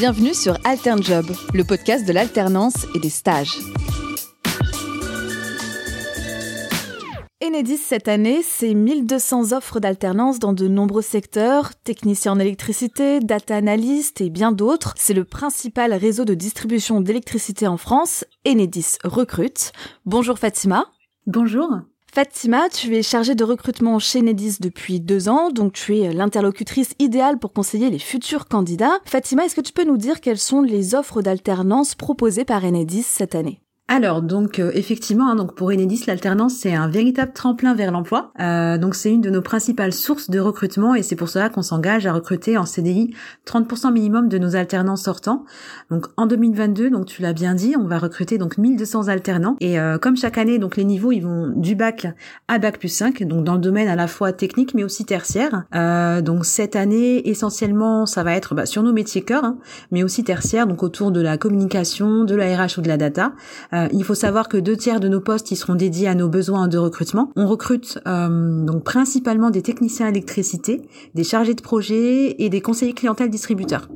[0.00, 3.58] Bienvenue sur AlternJob, le podcast de l'alternance et des stages.
[7.44, 13.56] Enedis cette année, c'est 1200 offres d'alternance dans de nombreux secteurs, techniciens en électricité, data
[13.56, 14.94] analyst et bien d'autres.
[14.96, 18.24] C'est le principal réseau de distribution d'électricité en France.
[18.48, 19.72] Enedis recrute.
[20.06, 20.86] Bonjour Fatima.
[21.26, 21.68] Bonjour.
[22.12, 26.94] Fatima, tu es chargée de recrutement chez Enedis depuis deux ans, donc tu es l'interlocutrice
[26.98, 28.98] idéale pour conseiller les futurs candidats.
[29.04, 33.04] Fatima, est-ce que tu peux nous dire quelles sont les offres d'alternance proposées par Enedis
[33.04, 33.60] cette année?
[33.90, 38.32] Alors donc euh, effectivement, hein, donc pour Enedis, l'alternance c'est un véritable tremplin vers l'emploi.
[38.38, 41.62] Euh, donc c'est une de nos principales sources de recrutement et c'est pour cela qu'on
[41.62, 43.12] s'engage à recruter en CDI
[43.48, 45.44] 30% minimum de nos alternants sortants.
[45.90, 49.80] Donc en 2022, donc tu l'as bien dit, on va recruter donc 1200 alternants et
[49.80, 52.06] euh, comme chaque année, donc les niveaux ils vont du bac
[52.46, 55.64] à bac plus 5, donc dans le domaine à la fois technique mais aussi tertiaire.
[56.22, 59.58] donc cette année essentiellement ça va être bah, sur nos métiers cœur, hein,
[59.90, 63.32] mais aussi tertiaire, donc autour de la communication, de la RH ou de la data.
[63.80, 66.28] Euh, il faut savoir que deux tiers de nos postes ils seront dédiés à nos
[66.28, 67.30] besoins de recrutement.
[67.36, 70.82] On recrute euh, donc principalement des techniciens électricité,
[71.14, 73.88] des chargés de projet et des conseillers clientèle distributeurs.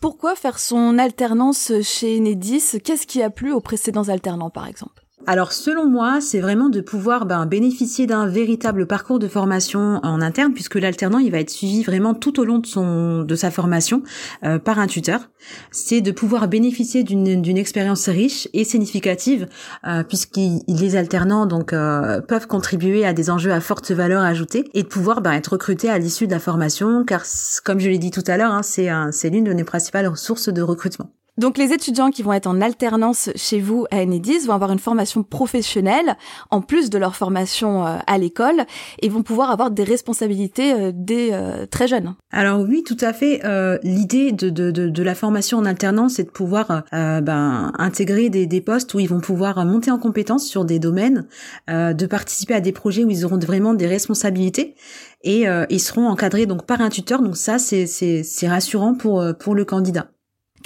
[0.00, 5.07] Pourquoi faire son alternance chez Enedis Qu'est-ce qui a plu aux précédents alternants par exemple?
[5.28, 10.22] Alors selon moi, c'est vraiment de pouvoir ben, bénéficier d'un véritable parcours de formation en
[10.22, 13.50] interne, puisque l'alternant il va être suivi vraiment tout au long de son de sa
[13.50, 14.02] formation
[14.42, 15.28] euh, par un tuteur.
[15.70, 19.48] C'est de pouvoir bénéficier d'une expérience riche et significative,
[19.86, 24.64] euh, puisque les alternants donc euh, peuvent contribuer à des enjeux à forte valeur ajoutée
[24.72, 27.24] et de pouvoir ben, être recruté à l'issue de la formation, car
[27.66, 30.48] comme je l'ai dit tout à l'heure, hein, c'est c'est l'une de nos principales sources
[30.48, 31.10] de recrutement.
[31.38, 34.80] Donc les étudiants qui vont être en alternance chez vous à Enedis vont avoir une
[34.80, 36.16] formation professionnelle
[36.50, 38.64] en plus de leur formation euh, à l'école
[39.00, 42.16] et vont pouvoir avoir des responsabilités euh, dès euh, très jeunes.
[42.32, 43.40] Alors oui, tout à fait.
[43.84, 48.60] L'idée de, de, de, la formation en alternance, c'est de pouvoir ben, intégrer des, des
[48.60, 51.26] postes où ils vont pouvoir monter en compétences sur des domaines,
[51.68, 54.74] de participer à des projets où ils auront vraiment des responsabilités
[55.22, 57.22] et ils seront encadrés donc par un tuteur.
[57.22, 60.08] Donc ça, c'est rassurant pour, pour le candidat.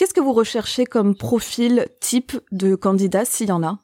[0.02, 3.78] Qu'est-ce que vous recherchez comme profil type de candidat s'il y en a?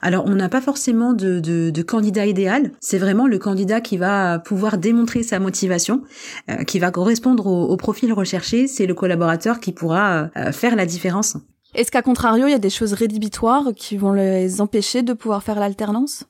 [0.00, 2.70] Alors, on n'a pas forcément de, de, candidat idéal.
[2.78, 6.04] C'est vraiment le candidat qui va pouvoir démontrer sa motivation,
[6.48, 8.68] euh, qui va correspondre au, profil recherché.
[8.68, 11.36] C'est le collaborateur qui pourra euh, faire la différence.
[11.74, 15.42] Est-ce qu'à contrario, il y a des choses rédhibitoires qui vont les empêcher de pouvoir
[15.42, 16.22] faire l'alternance?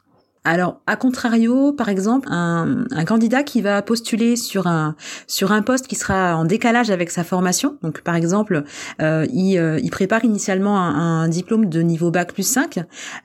[0.48, 5.86] Alors, à contrario, par exemple, un, candidat qui va postuler sur un sur un poste
[5.86, 8.64] qui sera en décalage avec sa formation, donc par exemple,
[9.02, 12.78] euh, euh, il, prépare initialement un, diplôme de niveau bac plus 5,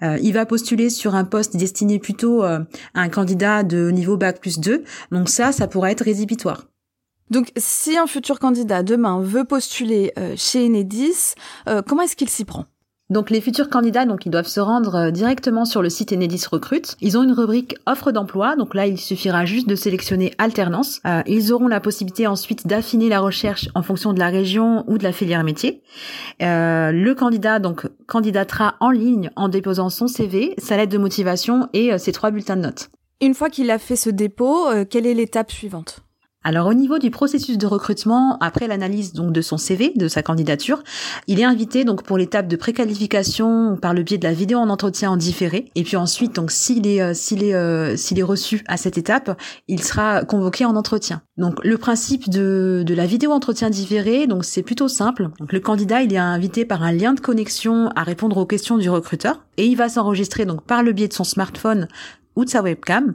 [0.04, 4.42] euh, il va postuler sur un poste destiné plutôt à un candidat de niveau bac
[4.42, 6.66] plus 2, donc ça, ça pourrait être rédhibitoire.
[7.30, 11.36] Donc, si un futur candidat demain veut postuler chez Enedis,
[11.88, 12.66] comment est-ce qu'il s'y prend?
[13.14, 16.44] Donc les futurs candidats, donc ils doivent se rendre euh, directement sur le site Enedis
[16.52, 16.98] Recrute.
[17.00, 21.00] Ils ont une rubrique offre d'emploi, donc là il suffira juste de sélectionner alternance.
[21.06, 24.98] Euh, ils auront la possibilité ensuite d'affiner la recherche en fonction de la région ou
[24.98, 25.84] de la filière métier.
[26.42, 31.70] Euh, le candidat donc candidatera en ligne en déposant son CV, sa lettre de motivation
[31.74, 32.90] et ses trois bulletins de notes.
[33.22, 36.04] Une fois qu'il a fait ce dépôt, quelle est l'étape suivante?
[36.44, 40.22] Alors au niveau du processus de recrutement, après l'analyse donc de son CV, de sa
[40.22, 40.84] candidature,
[41.28, 44.70] il est invité donc pour l'étape de préqualification par le biais de la vidéo en
[44.70, 45.72] entretien en différé.
[45.76, 48.98] Et puis ensuite donc s'il est euh, s'il est euh, s'il est reçu à cette
[48.98, 51.22] étape, il sera convoqué en entretien.
[51.38, 55.30] Donc le principe de, de la vidéo entretien différé, donc c'est plutôt simple.
[55.40, 58.78] Donc le candidat il est invité par un lien de connexion à répondre aux questions
[58.78, 61.88] du recruteur et il va s'enregistrer donc par le biais de son smartphone
[62.36, 63.14] ou de sa webcam.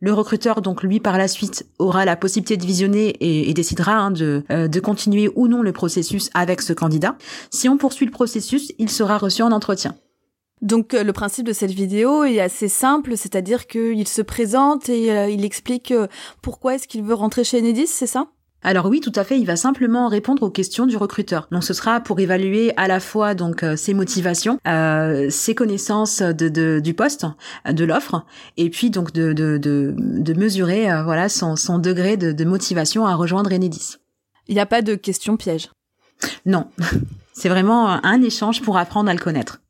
[0.00, 4.10] Le recruteur, donc lui, par la suite, aura la possibilité de visionner et, décidera hein,
[4.12, 7.16] de, euh, de continuer ou non le processus avec ce candidat.
[7.50, 9.96] Si on poursuit le processus, il sera reçu en entretien.
[10.62, 15.10] Donc euh, le principe de cette vidéo est assez simple, c'est-à-dire qu'il se présente et
[15.10, 15.92] euh, il explique
[16.42, 18.28] pourquoi est-ce qu'il veut rentrer chez Enedis, c'est ça?
[18.62, 21.46] Alors oui, tout à fait, il va simplement répondre aux questions du recruteur.
[21.52, 26.22] Donc ce sera pour évaluer à la fois donc euh, ses motivations, euh, ses connaissances
[26.22, 27.26] de, du poste,
[27.70, 28.24] de l'offre,
[28.56, 33.14] et puis donc de, de, de, mesurer euh, voilà son, son degré de, motivation à
[33.14, 33.96] rejoindre Enedis.
[34.48, 35.70] Il n'y a pas de questions pièges.
[36.44, 36.68] Non,
[37.32, 39.60] c'est vraiment un échange pour apprendre à le connaître.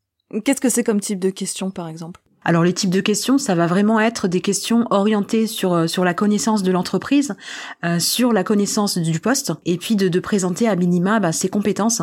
[0.44, 2.20] Qu'est-ce que c'est comme type de questions par exemple?
[2.48, 6.02] Alors les types de questions, ça va vraiment être des questions orientées sur euh, sur
[6.02, 7.36] la connaissance de l'entreprise,
[7.84, 12.00] euh, sur la connaissance du poste, et puis de, présenter à minima bah, ses compétences.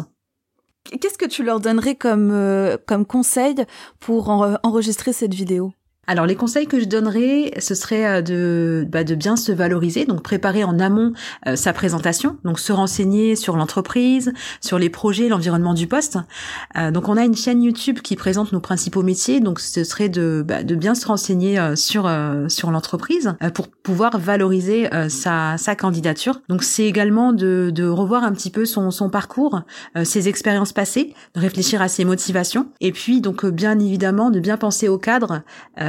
[1.02, 3.56] Qu'est-ce que tu leur donnerais comme euh, comme conseil
[4.00, 5.74] pour enregistrer cette vidéo?
[6.08, 10.06] Alors les conseils que je donnerais, ce serait euh, de, bah, de bien se valoriser,
[10.06, 11.14] donc préparer en amont
[11.48, 16.18] euh, sa présentation, donc se renseigner sur l'entreprise, sur les projets, l'environnement du poste.
[16.78, 20.10] Euh, donc on a une chaîne YouTube qui présente nos principaux métiers, donc ce serait
[20.10, 22.10] de, bah, de bien se renseigner sur
[22.48, 26.42] sur l'entreprise pour pouvoir valoriser sa, sa candidature.
[26.50, 29.62] Donc c'est également de, de revoir un petit peu son, son parcours,
[30.04, 34.58] ses expériences passées, de réfléchir à ses motivations, et puis donc bien évidemment de bien
[34.58, 35.42] penser au cadre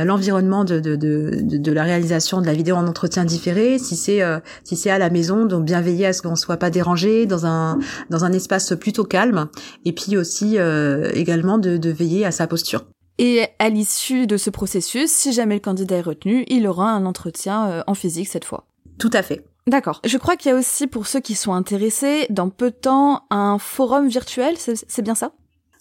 [0.06, 4.22] l'environnement de, de, de, de, la réalisation de la vidéo en entretien différé, si c'est
[4.22, 7.26] euh, si c'est à la maison, donc bien veiller à ce qu'on soit pas dérangé
[7.26, 9.48] dans un dans un espace plutôt calme,
[9.84, 12.84] et puis aussi euh, également de, de veiller à sa posture.
[13.18, 17.06] Et à l'issue de ce processus, si jamais le candidat est retenu, il aura un
[17.06, 18.66] entretien euh, en physique cette fois.
[18.98, 19.44] Tout à fait.
[19.66, 20.00] D'accord.
[20.04, 23.22] Je crois qu'il y a aussi, pour ceux qui sont intéressés, dans peu de temps,
[23.30, 25.32] un forum virtuel, c'est bien ça?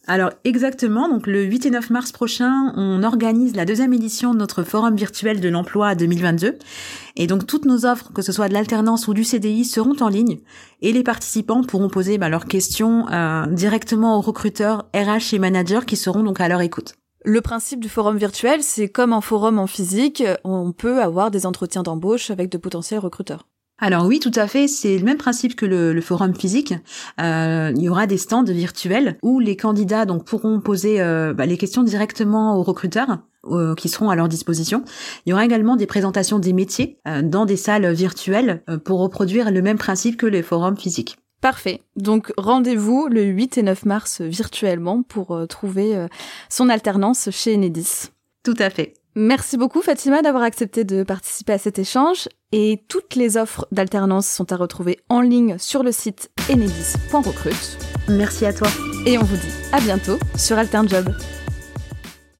[0.08, 4.40] Alors exactement, donc le 8 et 9 mars prochain, on organise la deuxième édition de
[4.40, 6.60] notre forum virtuel de l'emploi 2022.
[7.16, 10.10] Et donc toutes nos offres, que ce soit de l'alternance ou du CDI, seront en
[10.10, 10.40] ligne
[10.82, 15.86] et les participants pourront poser bah, leurs questions euh, directement aux recruteurs RH et managers
[15.88, 16.94] qui seront donc à leur écoute.
[17.24, 21.48] Le principe du forum virtuel, c'est comme un forum en physique, on peut avoir des
[21.48, 23.48] entretiens d'embauche avec de potentiels recruteurs.
[23.78, 24.68] Alors oui, tout à fait.
[24.68, 26.74] C'est le même principe que le, forum physique.
[27.20, 31.46] Euh, il y aura des stands virtuels où les candidats donc pourront poser euh, bah,
[31.46, 34.84] les questions directement aux recruteurs euh, qui seront à leur disposition.
[35.26, 39.62] Il y aura également des présentations des métiers dans des salles virtuelles pour reproduire le
[39.62, 41.18] même principe que les forums physiques.
[41.42, 41.82] Parfait.
[41.96, 46.08] Donc rendez-vous le 8 et 9 mars virtuellement pour trouver
[46.50, 48.10] son alternance chez Enedis.
[48.44, 48.94] Tout à fait.
[49.18, 54.28] Merci beaucoup Fatima d'avoir accepté de participer à cet échange et toutes les offres d'alternance
[54.28, 57.78] sont à retrouver en ligne sur le site enedis.recrute.
[58.10, 58.68] Merci à toi.
[59.06, 61.16] Et on vous dit à bientôt sur AlternJob.